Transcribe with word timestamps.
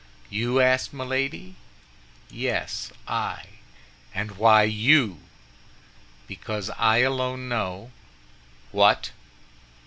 "You?" 0.31 0.59
asked 0.59 0.93
Milady. 0.93 1.57
"Yes, 2.31 2.91
I." 3.07 3.45
"And 4.15 4.31
why 4.37 4.63
you?" 4.63 5.19
"Because 6.25 6.71
I 6.71 6.97
alone 7.03 7.47
know—" 7.47 7.91
"What?" 8.71 9.11